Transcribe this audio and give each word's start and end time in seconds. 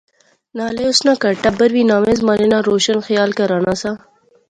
نالے 0.55 0.83
اس 0.89 0.99
ناں 1.05 1.17
کہر 1.21 1.35
ٹبر 1.43 1.69
وی 1.75 1.83
ناوے 1.89 2.13
زمانے 2.19 2.47
ناں 2.51 2.63
روشن 2.67 2.97
خیال 3.07 3.29
کہرانہ 3.37 3.73
سا 3.81 3.91